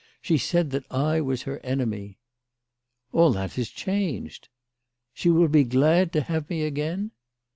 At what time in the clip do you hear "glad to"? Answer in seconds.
5.63-6.21